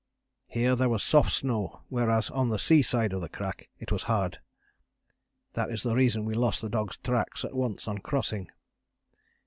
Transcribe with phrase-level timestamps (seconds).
[0.47, 4.01] Here there was soft snow, whereas on the sea side of the crack it was
[4.09, 4.39] hard:
[5.53, 8.49] that is the reason we lost the dogs' tracks at once on crossing.